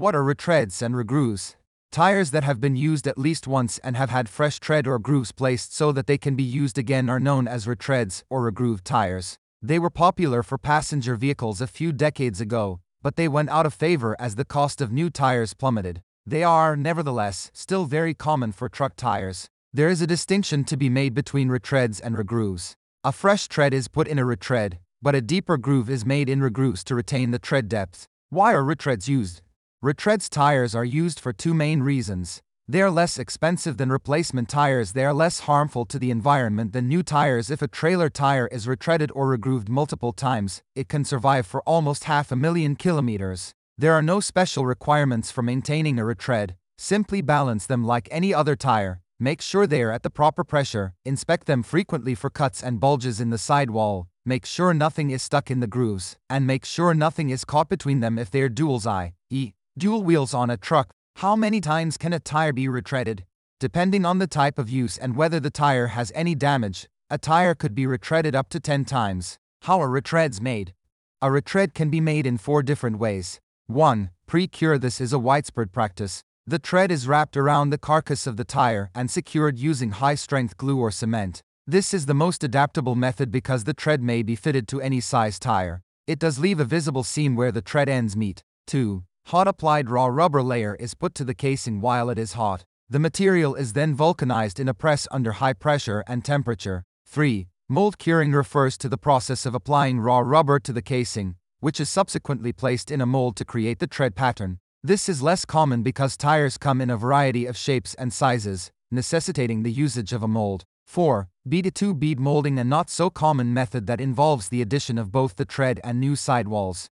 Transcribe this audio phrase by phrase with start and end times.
[0.00, 1.56] What are retreads and regrooves?
[1.92, 5.30] Tires that have been used at least once and have had fresh tread or grooves
[5.30, 9.36] placed so that they can be used again are known as retreads or regrooved tires.
[9.60, 13.74] They were popular for passenger vehicles a few decades ago, but they went out of
[13.74, 16.00] favor as the cost of new tires plummeted.
[16.24, 19.50] They are, nevertheless, still very common for truck tires.
[19.70, 22.72] There is a distinction to be made between retreads and regrooves.
[23.04, 26.40] A fresh tread is put in a retread, but a deeper groove is made in
[26.40, 28.06] regrooves to retain the tread depth.
[28.30, 29.42] Why are retreads used?
[29.82, 32.42] Retreads tires are used for two main reasons.
[32.68, 36.86] They are less expensive than replacement tires, they are less harmful to the environment than
[36.86, 37.50] new tires.
[37.50, 42.04] If a trailer tire is retreaded or regrooved multiple times, it can survive for almost
[42.04, 43.54] half a million kilometers.
[43.78, 48.56] There are no special requirements for maintaining a retread, simply balance them like any other
[48.56, 52.80] tire, make sure they are at the proper pressure, inspect them frequently for cuts and
[52.80, 56.92] bulges in the sidewall, make sure nothing is stuck in the grooves, and make sure
[56.92, 59.54] nothing is caught between them if they are dual's eye, e.
[59.78, 60.90] dual wheels on a truck.
[61.16, 63.20] How many times can a tire be retreaded?
[63.58, 67.54] Depending on the type of use and whether the tire has any damage, a tire
[67.54, 69.38] could be retreaded up to 10 times.
[69.62, 70.72] How are retreads made?
[71.20, 73.40] A retread can be made in four different ways.
[73.66, 74.10] 1.
[74.26, 76.22] Pre-cure This is a widespread practice.
[76.46, 80.78] The tread is wrapped around the carcass of the tire and secured using high-strength glue
[80.78, 81.42] or cement.
[81.66, 85.38] This is the most adaptable method because the tread may be fitted to any size
[85.38, 85.82] tire.
[86.06, 88.42] It does leave a visible seam where the tread ends meet.
[88.66, 89.04] 2.
[89.26, 92.64] Hot applied raw rubber layer is put to the casing while it is hot.
[92.88, 96.84] The material is then vulcanized in a press under high pressure and temperature.
[97.06, 97.46] 3.
[97.68, 101.88] Mold curing refers to the process of applying raw rubber to the casing, which is
[101.88, 104.58] subsequently placed in a mold to create the tread pattern.
[104.82, 109.62] This is less common because tires come in a variety of shapes and sizes, necessitating
[109.62, 110.64] the usage of a mold.
[110.86, 111.28] 4.
[111.48, 115.36] Bead to bead molding a not so common method that involves the addition of both
[115.36, 116.90] the tread and new sidewalls.